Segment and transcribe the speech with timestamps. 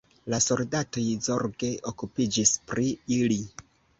[0.33, 3.41] La soldatoj zorge okupiĝis pri ili.